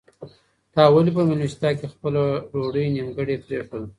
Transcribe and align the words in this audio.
تا 0.73 0.83
ولې 0.93 1.11
په 1.15 1.21
مېلمستیا 1.29 1.71
کې 1.77 1.91
خپله 1.93 2.21
ډوډۍ 2.51 2.85
نیمګړې 2.95 3.35
پرېښوده؟ 3.45 3.87